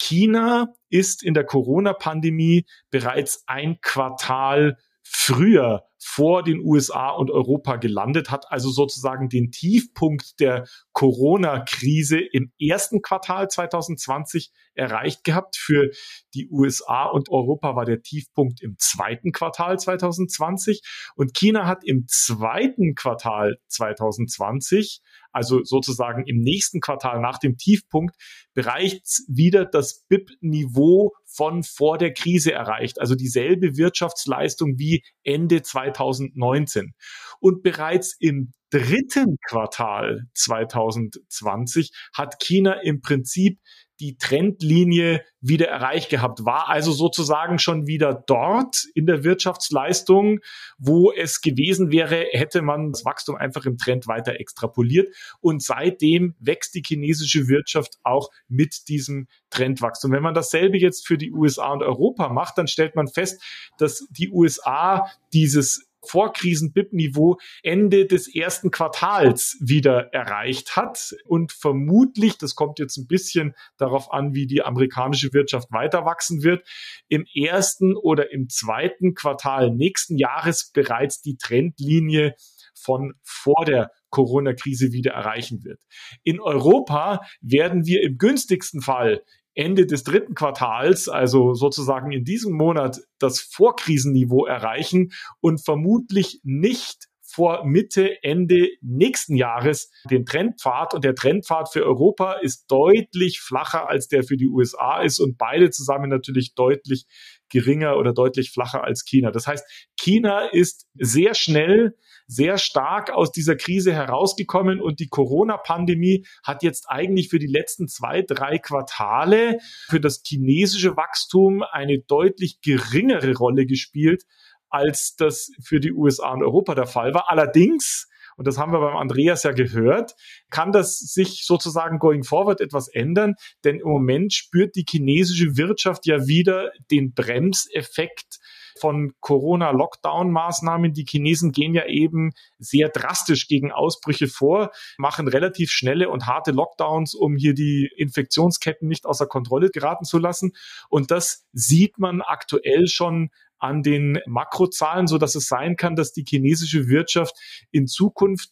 [0.01, 8.30] China ist in der Corona-Pandemie bereits ein Quartal früher vor den USA und Europa gelandet,
[8.30, 15.56] hat also sozusagen den Tiefpunkt der Corona-Krise im ersten Quartal 2020 erreicht gehabt.
[15.56, 15.90] Für
[16.34, 20.82] die USA und Europa war der Tiefpunkt im zweiten Quartal 2020
[21.16, 25.00] und China hat im zweiten Quartal 2020,
[25.32, 28.16] also sozusagen im nächsten Quartal nach dem Tiefpunkt,
[28.54, 36.93] bereits wieder das BIP-Niveau von vor der Krise erreicht, also dieselbe Wirtschaftsleistung wie Ende 2019.
[37.40, 43.59] Und bereits im dritten Quartal 2020 hat China im Prinzip
[44.00, 50.40] die Trendlinie wieder erreicht gehabt, war also sozusagen schon wieder dort in der Wirtschaftsleistung,
[50.78, 55.14] wo es gewesen wäre, hätte man das Wachstum einfach im Trend weiter extrapoliert.
[55.40, 60.12] Und seitdem wächst die chinesische Wirtschaft auch mit diesem Trendwachstum.
[60.12, 63.42] Wenn man dasselbe jetzt für die USA und Europa macht, dann stellt man fest,
[63.78, 72.54] dass die USA dieses Vorkrisen-BIP-Niveau Ende des ersten Quartals wieder erreicht hat und vermutlich, das
[72.54, 76.66] kommt jetzt ein bisschen darauf an, wie die amerikanische Wirtschaft weiter wachsen wird,
[77.08, 82.34] im ersten oder im zweiten Quartal nächsten Jahres bereits die Trendlinie
[82.74, 85.80] von vor der Corona-Krise wieder erreichen wird.
[86.24, 89.22] In Europa werden wir im günstigsten Fall
[89.54, 97.10] Ende des dritten Quartals, also sozusagen in diesem Monat, das Vorkrisenniveau erreichen und vermutlich nicht
[97.32, 100.94] vor Mitte, Ende nächsten Jahres den Trendpfad.
[100.94, 105.38] Und der Trendpfad für Europa ist deutlich flacher, als der für die USA ist und
[105.38, 107.06] beide zusammen natürlich deutlich
[107.50, 109.30] geringer oder deutlich flacher als China.
[109.30, 109.64] Das heißt,
[109.96, 111.94] China ist sehr schnell
[112.30, 117.88] sehr stark aus dieser Krise herausgekommen und die Corona-Pandemie hat jetzt eigentlich für die letzten
[117.88, 119.58] zwei, drei Quartale
[119.88, 124.26] für das chinesische Wachstum eine deutlich geringere Rolle gespielt,
[124.68, 127.32] als das für die USA und Europa der Fall war.
[127.32, 128.08] Allerdings
[128.40, 130.14] und das haben wir beim Andreas ja gehört,
[130.48, 136.07] kann das sich sozusagen going forward etwas ändern, denn im Moment spürt die chinesische Wirtschaft
[136.07, 138.38] ja wieder den Bremseffekt
[138.81, 140.94] von Corona-Lockdown-Maßnahmen.
[140.94, 146.53] Die Chinesen gehen ja eben sehr drastisch gegen Ausbrüche vor, machen relativ schnelle und harte
[146.53, 150.53] Lockdowns, um hier die Infektionsketten nicht außer Kontrolle geraten zu lassen.
[150.88, 153.29] Und das sieht man aktuell schon
[153.61, 157.35] an den Makrozahlen, so dass es sein kann, dass die chinesische Wirtschaft
[157.70, 158.51] in Zukunft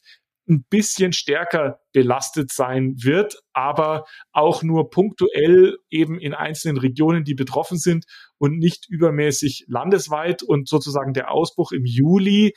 [0.48, 7.34] ein bisschen stärker belastet sein wird, aber auch nur punktuell eben in einzelnen Regionen, die
[7.34, 8.06] betroffen sind
[8.38, 10.42] und nicht übermäßig landesweit.
[10.42, 12.54] Und sozusagen der Ausbruch im Juli,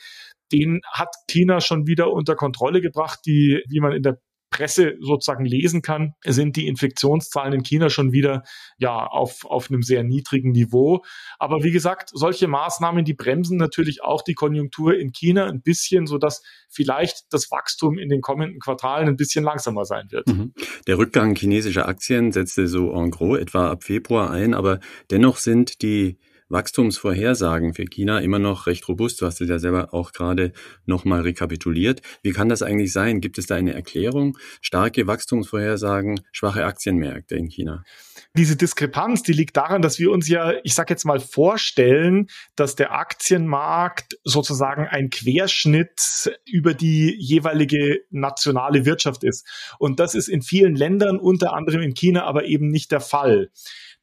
[0.52, 4.18] den hat China schon wieder unter Kontrolle gebracht, die, wie man in der
[4.52, 8.44] Presse sozusagen lesen kann, sind die Infektionszahlen in China schon wieder
[8.78, 11.02] ja auf, auf einem sehr niedrigen Niveau.
[11.40, 16.06] Aber wie gesagt, solche Maßnahmen, die bremsen natürlich auch die Konjunktur in China ein bisschen,
[16.06, 20.28] sodass vielleicht das Wachstum in den kommenden Quartalen ein bisschen langsamer sein wird.
[20.28, 20.52] Mhm.
[20.86, 24.78] Der Rückgang chinesischer Aktien setzte so en gros etwa ab Februar ein, aber
[25.10, 26.18] dennoch sind die
[26.52, 29.20] Wachstumsvorhersagen für China immer noch recht robust.
[29.20, 30.52] Du hast es ja selber auch gerade
[30.86, 32.02] nochmal rekapituliert.
[32.22, 33.20] Wie kann das eigentlich sein?
[33.20, 34.38] Gibt es da eine Erklärung?
[34.60, 37.84] Starke Wachstumsvorhersagen, schwache Aktienmärkte in China?
[38.36, 42.76] Diese Diskrepanz, die liegt daran, dass wir uns ja, ich sage jetzt mal, vorstellen, dass
[42.76, 49.46] der Aktienmarkt sozusagen ein Querschnitt über die jeweilige nationale Wirtschaft ist.
[49.78, 53.50] Und das ist in vielen Ländern, unter anderem in China, aber eben nicht der Fall.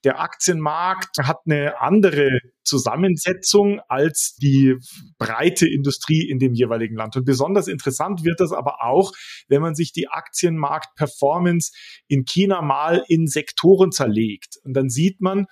[0.04, 4.76] Der Aktienmarkt hat eine andere Zusammensetzung als die
[5.18, 7.16] breite Industrie in dem jeweiligen Land.
[7.16, 9.12] Und besonders interessant wird das aber auch,
[9.48, 11.72] wenn man sich die Aktienmarkt-Performance
[12.08, 14.58] in China mal in Sektoren zerlegt.
[14.64, 15.48] Und dann sieht man,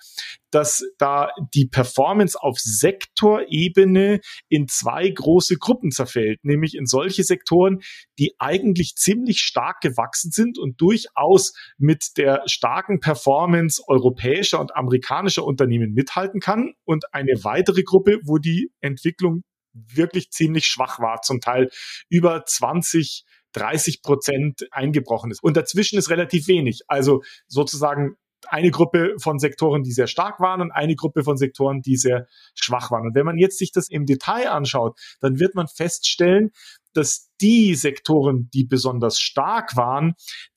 [0.50, 7.80] dass da die Performance auf Sektorebene in zwei große Gruppen zerfällt, nämlich in solche Sektoren,
[8.18, 15.44] die eigentlich ziemlich stark gewachsen sind und durchaus mit der starken Performance europäischer und amerikanischer
[15.44, 19.42] Unternehmen mithalten kann und eine weitere Gruppe, wo die Entwicklung
[19.72, 21.70] wirklich ziemlich schwach war, zum Teil
[22.08, 25.42] über 20, 30 Prozent eingebrochen ist.
[25.42, 26.82] Und dazwischen ist relativ wenig.
[26.88, 28.16] Also sozusagen
[28.46, 32.26] eine Gruppe von Sektoren, die sehr stark waren und eine Gruppe von Sektoren, die sehr
[32.54, 33.06] schwach waren.
[33.06, 36.50] Und wenn man jetzt sich das im Detail anschaut, dann wird man feststellen,
[36.94, 40.14] dass die Sektoren, die besonders stark waren,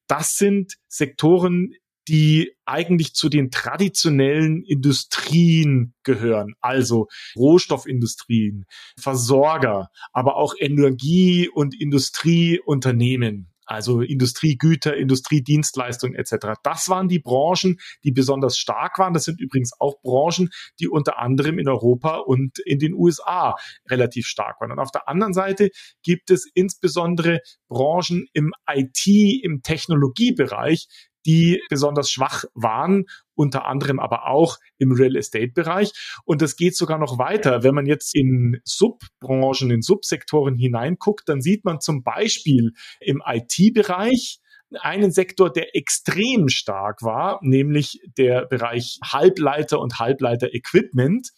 [0.07, 1.73] das sind Sektoren,
[2.07, 8.65] die eigentlich zu den traditionellen Industrien gehören, also Rohstoffindustrien,
[8.99, 16.59] Versorger, aber auch Energie- und Industrieunternehmen also Industriegüter, Industriedienstleistungen etc.
[16.61, 19.13] Das waren die Branchen, die besonders stark waren.
[19.13, 23.55] Das sind übrigens auch Branchen, die unter anderem in Europa und in den USA
[23.89, 24.71] relativ stark waren.
[24.71, 25.69] Und auf der anderen Seite
[26.03, 29.07] gibt es insbesondere Branchen im IT,
[29.41, 30.87] im Technologiebereich,
[31.25, 33.05] die besonders schwach waren,
[33.35, 35.91] unter anderem aber auch im Real Estate Bereich.
[36.25, 37.63] Und das geht sogar noch weiter.
[37.63, 44.39] Wenn man jetzt in Subbranchen, in Subsektoren hineinguckt, dann sieht man zum Beispiel im IT-Bereich,
[44.79, 51.31] einen Sektor, der extrem stark war, nämlich der Bereich Halbleiter und Halbleiter-Equipment.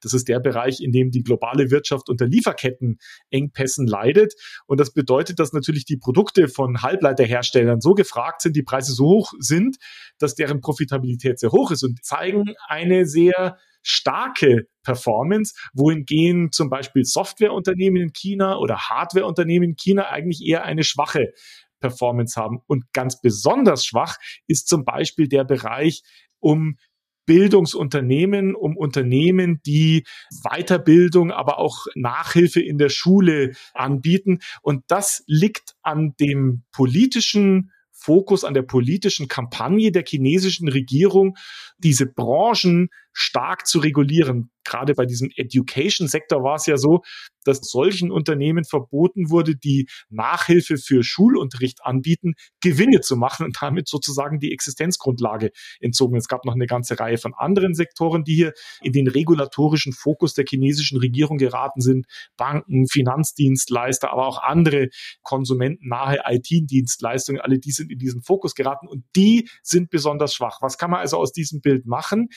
[0.00, 4.34] Das ist der Bereich, in dem die globale Wirtschaft unter Lieferkettenengpässen leidet.
[4.66, 9.06] Und das bedeutet, dass natürlich die Produkte von Halbleiterherstellern so gefragt sind, die Preise so
[9.06, 9.76] hoch sind,
[10.18, 17.04] dass deren Profitabilität sehr hoch ist und zeigen eine sehr starke Performance, wohingegen zum Beispiel
[17.04, 21.32] Softwareunternehmen in China oder Hardwareunternehmen in China eigentlich eher eine schwache
[21.80, 22.58] Performance haben.
[22.66, 26.02] Und ganz besonders schwach ist zum Beispiel der Bereich
[26.40, 26.78] um
[27.26, 30.04] Bildungsunternehmen, um Unternehmen, die
[30.42, 34.38] Weiterbildung, aber auch Nachhilfe in der Schule anbieten.
[34.62, 41.36] Und das liegt an dem politischen Fokus, an der politischen Kampagne der chinesischen Regierung,
[41.78, 44.50] diese Branchen stark zu regulieren.
[44.62, 47.00] Gerade bei diesem Education-Sektor war es ja so,
[47.44, 53.88] dass solchen Unternehmen verboten wurde, die Nachhilfe für Schulunterricht anbieten, Gewinne zu machen und damit
[53.88, 55.50] sozusagen die Existenzgrundlage
[55.80, 56.16] entzogen.
[56.16, 58.52] Es gab noch eine ganze Reihe von anderen Sektoren, die hier
[58.82, 62.06] in den regulatorischen Fokus der chinesischen Regierung geraten sind.
[62.36, 64.88] Banken, Finanzdienstleister, aber auch andere
[65.22, 70.58] konsumentennahe IT-Dienstleistungen, alle die sind in diesen Fokus geraten und die sind besonders schwach.
[70.60, 72.28] Was kann man also aus diesem Bild machen?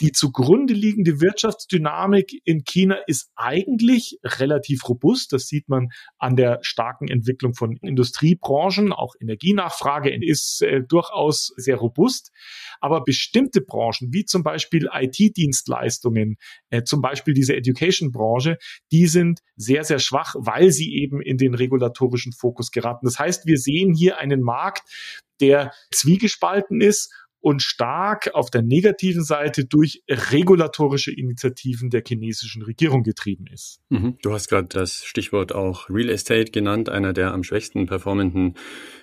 [0.00, 5.34] Die zugrunde liegende Wirtschaftsdynamik in China ist eigentlich relativ robust.
[5.34, 8.94] Das sieht man an der starken Entwicklung von Industriebranchen.
[8.94, 12.32] Auch Energienachfrage ist äh, durchaus sehr robust.
[12.80, 16.36] Aber bestimmte Branchen, wie zum Beispiel IT-Dienstleistungen,
[16.70, 18.56] äh, zum Beispiel diese Education-Branche,
[18.92, 23.04] die sind sehr, sehr schwach, weil sie eben in den regulatorischen Fokus geraten.
[23.04, 24.82] Das heißt, wir sehen hier einen Markt,
[25.40, 33.02] der zwiegespalten ist und stark auf der negativen Seite durch regulatorische Initiativen der chinesischen Regierung
[33.02, 33.80] getrieben ist.
[33.88, 34.18] Mhm.
[34.22, 38.54] Du hast gerade das Stichwort auch Real Estate genannt, einer der am schwächsten performenden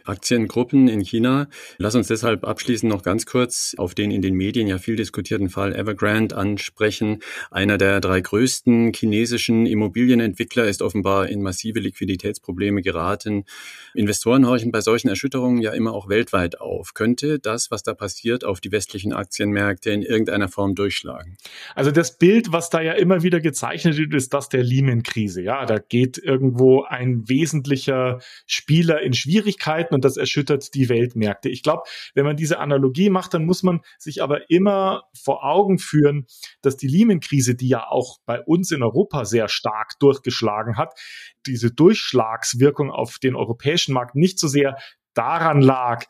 [0.05, 1.47] Aktiengruppen in China.
[1.77, 5.49] Lass uns deshalb abschließend noch ganz kurz auf den in den Medien ja viel diskutierten
[5.49, 7.19] Fall Evergrande ansprechen.
[7.49, 13.45] Einer der drei größten chinesischen Immobilienentwickler ist offenbar in massive Liquiditätsprobleme geraten.
[13.93, 16.93] Investoren horchen bei solchen Erschütterungen ja immer auch weltweit auf.
[16.93, 21.37] Könnte das, was da passiert, auf die westlichen Aktienmärkte in irgendeiner Form durchschlagen?
[21.75, 25.41] Also das Bild, was da ja immer wieder gezeichnet wird, ist das der Lehman-Krise.
[25.41, 31.49] Ja, da geht irgendwo ein wesentlicher Spieler in Schwierigkeiten und das erschüttert die Weltmärkte.
[31.49, 35.79] Ich glaube, wenn man diese Analogie macht, dann muss man sich aber immer vor Augen
[35.79, 36.25] führen,
[36.61, 40.93] dass die Lehman-Krise, die ja auch bei uns in Europa sehr stark durchgeschlagen hat,
[41.45, 44.77] diese Durchschlagswirkung auf den europäischen Markt nicht so sehr
[45.13, 46.05] daran lag,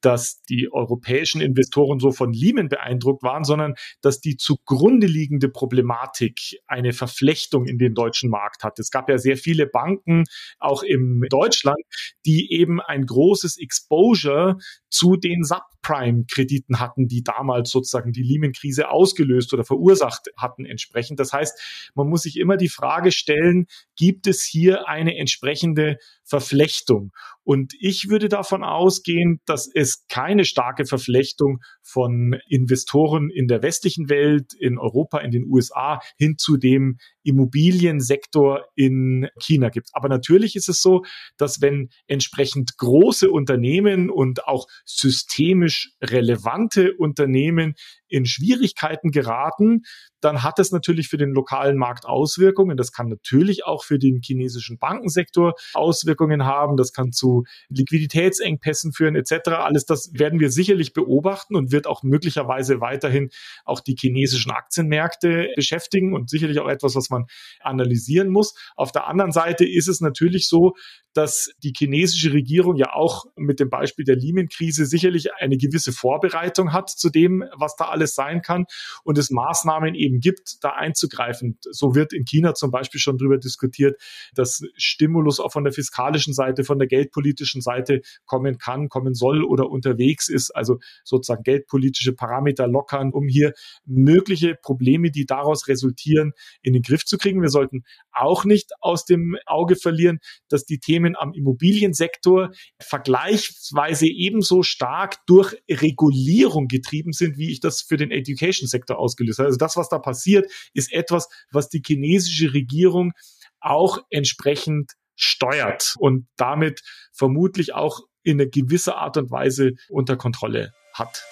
[0.00, 6.60] dass die europäischen Investoren so von Lehman beeindruckt waren, sondern dass die zugrunde liegende Problematik
[6.66, 8.78] eine Verflechtung in den deutschen Markt hat.
[8.78, 10.24] Es gab ja sehr viele Banken,
[10.58, 11.80] auch im Deutschland,
[12.26, 14.58] die eben ein großes Exposure
[14.90, 21.18] zu den Sub Subprime-Krediten hatten, die damals sozusagen die Lehman-Krise ausgelöst oder verursacht hatten entsprechend.
[21.18, 27.12] Das heißt, man muss sich immer die Frage stellen, gibt es hier eine entsprechende Verflechtung?
[27.42, 34.10] Und ich würde davon ausgehen, dass es keine starke Verflechtung von Investoren in der westlichen
[34.10, 36.98] Welt, in Europa, in den USA hin zu dem
[37.28, 39.90] Immobiliensektor in China gibt.
[39.92, 41.04] Aber natürlich ist es so,
[41.36, 47.74] dass wenn entsprechend große Unternehmen und auch systemisch relevante Unternehmen
[48.08, 49.82] in Schwierigkeiten geraten,
[50.20, 52.76] dann hat es natürlich für den lokalen Markt Auswirkungen.
[52.76, 56.76] Das kann natürlich auch für den chinesischen Bankensektor Auswirkungen haben.
[56.76, 59.50] Das kann zu Liquiditätsengpässen führen etc.
[59.50, 63.30] Alles das werden wir sicherlich beobachten und wird auch möglicherweise weiterhin
[63.64, 67.26] auch die chinesischen Aktienmärkte beschäftigen und sicherlich auch etwas, was man
[67.60, 68.54] analysieren muss.
[68.76, 70.74] Auf der anderen Seite ist es natürlich so,
[71.18, 76.72] dass die chinesische Regierung ja auch mit dem Beispiel der Lehman-Krise sicherlich eine gewisse Vorbereitung
[76.72, 78.66] hat zu dem, was da alles sein kann
[79.04, 81.58] und es Maßnahmen eben gibt, da einzugreifen.
[81.70, 84.00] So wird in China zum Beispiel schon darüber diskutiert,
[84.34, 89.44] dass Stimulus auch von der fiskalischen Seite, von der geldpolitischen Seite kommen kann, kommen soll
[89.44, 90.50] oder unterwegs ist.
[90.50, 93.52] Also sozusagen geldpolitische Parameter lockern, um hier
[93.84, 96.32] mögliche Probleme, die daraus resultieren,
[96.62, 97.42] in den Griff zu kriegen.
[97.42, 104.62] Wir sollten auch nicht aus dem Auge verlieren, dass die Themen am Immobiliensektor vergleichsweise ebenso
[104.62, 109.46] stark durch Regulierung getrieben sind, wie ich das für den Education-Sektor ausgelöst habe.
[109.46, 113.12] Also das, was da passiert, ist etwas, was die chinesische Regierung
[113.60, 120.72] auch entsprechend steuert und damit vermutlich auch in einer gewisser Art und Weise unter Kontrolle
[120.92, 121.24] hat.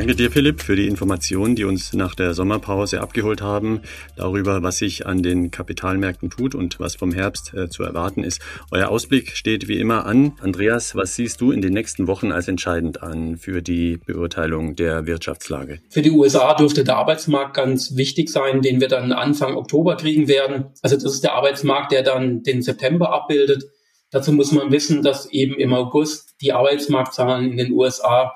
[0.00, 3.82] Danke dir, Philipp, für die Informationen, die uns nach der Sommerpause abgeholt haben,
[4.16, 8.40] darüber, was sich an den Kapitalmärkten tut und was vom Herbst äh, zu erwarten ist.
[8.70, 10.32] Euer Ausblick steht wie immer an.
[10.40, 15.04] Andreas, was siehst du in den nächsten Wochen als entscheidend an für die Beurteilung der
[15.04, 15.80] Wirtschaftslage?
[15.90, 20.28] Für die USA dürfte der Arbeitsmarkt ganz wichtig sein, den wir dann Anfang Oktober kriegen
[20.28, 20.68] werden.
[20.80, 23.64] Also das ist der Arbeitsmarkt, der dann den September abbildet.
[24.10, 28.32] Dazu muss man wissen, dass eben im August die Arbeitsmarktzahlen in den USA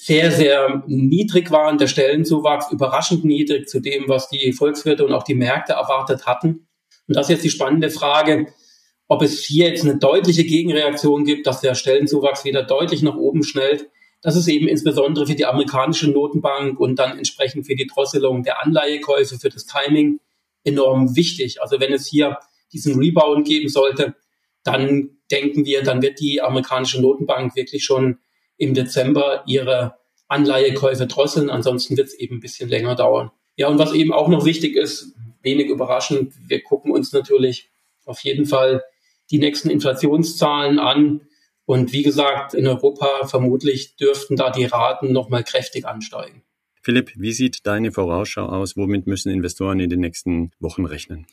[0.00, 5.24] sehr, sehr niedrig waren, der Stellenzuwachs überraschend niedrig zu dem, was die Volkswirte und auch
[5.24, 6.68] die Märkte erwartet hatten.
[7.08, 8.46] Und das ist jetzt die spannende Frage,
[9.08, 13.42] ob es hier jetzt eine deutliche Gegenreaktion gibt, dass der Stellenzuwachs wieder deutlich nach oben
[13.42, 13.90] schnellt.
[14.22, 18.62] Das ist eben insbesondere für die amerikanische Notenbank und dann entsprechend für die Drosselung der
[18.62, 20.20] Anleihekäufe, für das Timing
[20.62, 21.60] enorm wichtig.
[21.60, 22.38] Also wenn es hier
[22.72, 24.14] diesen Rebound geben sollte,
[24.62, 28.18] dann denken wir, dann wird die amerikanische Notenbank wirklich schon
[28.58, 29.94] im Dezember ihre
[30.28, 31.48] Anleihekäufe drosseln.
[31.48, 33.30] Ansonsten wird es eben ein bisschen länger dauern.
[33.56, 37.70] Ja, und was eben auch noch wichtig ist, wenig überraschend, wir gucken uns natürlich
[38.04, 38.82] auf jeden Fall
[39.30, 41.22] die nächsten Inflationszahlen an.
[41.64, 46.42] Und wie gesagt, in Europa vermutlich dürften da die Raten nochmal kräftig ansteigen.
[46.82, 48.76] Philipp, wie sieht deine Vorausschau aus?
[48.76, 51.26] Womit müssen Investoren in den nächsten Wochen rechnen?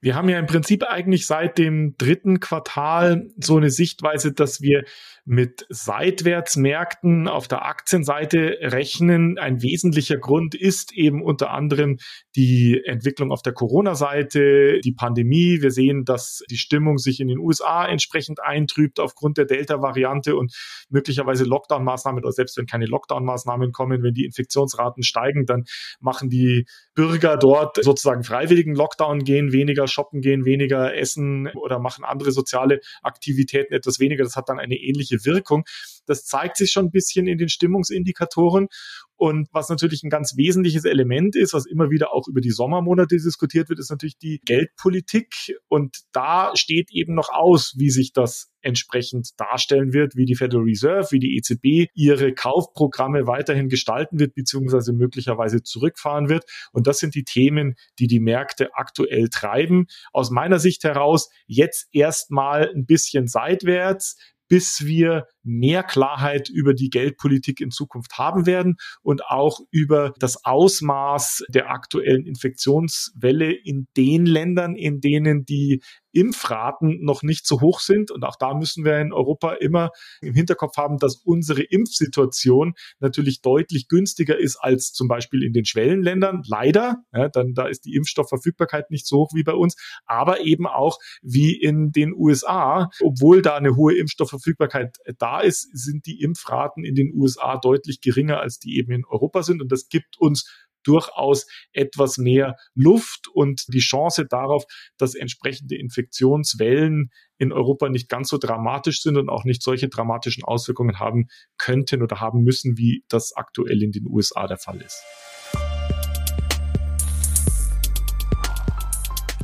[0.00, 4.84] Wir haben ja im Prinzip eigentlich seit dem dritten Quartal so eine Sichtweise, dass wir
[5.24, 9.38] mit Seitwärtsmärkten auf der Aktienseite rechnen.
[9.38, 11.96] Ein wesentlicher Grund ist eben unter anderem
[12.36, 15.58] die Entwicklung auf der Corona-Seite, die Pandemie.
[15.62, 20.54] Wir sehen, dass die Stimmung sich in den USA entsprechend eintrübt aufgrund der Delta-Variante und
[20.90, 25.64] möglicherweise Lockdown-Maßnahmen oder selbst wenn keine Lockdown-Maßnahmen kommen, wenn die Infektionsraten steigen, dann
[25.98, 32.04] machen die Bürger dort sozusagen freiwilligen Lockdown, gehen weniger shoppen, gehen weniger essen oder machen
[32.04, 34.24] andere soziale Aktivitäten etwas weniger.
[34.24, 35.64] Das hat dann eine ähnliche ähnliche Wirkung.
[36.06, 38.68] Das zeigt sich schon ein bisschen in den Stimmungsindikatoren.
[39.16, 43.16] Und was natürlich ein ganz wesentliches Element ist, was immer wieder auch über die Sommermonate
[43.16, 45.56] diskutiert wird, ist natürlich die Geldpolitik.
[45.68, 50.64] Und da steht eben noch aus, wie sich das entsprechend darstellen wird, wie die Federal
[50.64, 56.44] Reserve, wie die EZB ihre Kaufprogramme weiterhin gestalten wird, beziehungsweise möglicherweise zurückfahren wird.
[56.72, 59.86] Und das sind die Themen, die die Märkte aktuell treiben.
[60.12, 64.16] Aus meiner Sicht heraus jetzt erstmal ein bisschen seitwärts,
[64.48, 70.44] bis wir mehr Klarheit über die Geldpolitik in Zukunft haben werden und auch über das
[70.44, 75.80] Ausmaß der aktuellen Infektionswelle in den Ländern, in denen die
[76.16, 78.10] Impfraten noch nicht so hoch sind.
[78.10, 79.90] Und auch da müssen wir in Europa immer
[80.22, 85.66] im Hinterkopf haben, dass unsere Impfsituation natürlich deutlich günstiger ist als zum Beispiel in den
[85.66, 86.42] Schwellenländern.
[86.46, 90.66] Leider, ja, dann da ist die Impfstoffverfügbarkeit nicht so hoch wie bei uns, aber eben
[90.66, 96.84] auch wie in den USA, obwohl da eine hohe Impfstoffverfügbarkeit da ist, sind die Impfraten
[96.84, 99.62] in den USA deutlich geringer, als die eben in Europa sind.
[99.62, 104.64] Und das gibt uns durchaus etwas mehr Luft und die Chance darauf,
[104.96, 110.44] dass entsprechende Infektionswellen in Europa nicht ganz so dramatisch sind und auch nicht solche dramatischen
[110.44, 111.26] Auswirkungen haben
[111.58, 115.02] könnten oder haben müssen, wie das aktuell in den USA der Fall ist.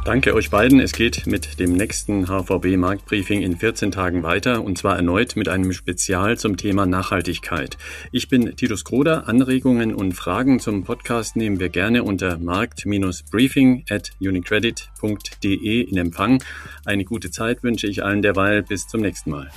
[0.04, 0.80] Danke euch beiden.
[0.80, 5.48] Es geht mit dem nächsten HVB Marktbriefing in 14 Tagen weiter und zwar erneut mit
[5.48, 7.78] einem Spezial zum Thema Nachhaltigkeit.
[8.10, 9.28] Ich bin Titus Kroder.
[9.28, 16.42] Anregungen und Fragen zum Podcast nehmen wir gerne unter markt-briefing at unicredit.de in Empfang.
[16.84, 18.64] Eine gute Zeit wünsche ich allen derweil.
[18.64, 19.52] Bis zum nächsten Mal.